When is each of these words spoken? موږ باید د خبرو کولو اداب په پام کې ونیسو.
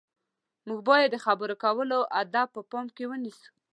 موږ 0.67 0.79
باید 0.89 1.09
د 1.11 1.17
خبرو 1.25 1.55
کولو 1.63 1.97
اداب 2.21 2.47
په 2.55 2.61
پام 2.71 2.85
کې 2.95 3.03
ونیسو. 3.09 3.49